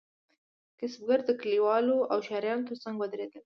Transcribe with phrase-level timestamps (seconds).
[0.79, 3.39] کسبګر د کلیوالو او ښاریانو ترڅنګ ودریدل.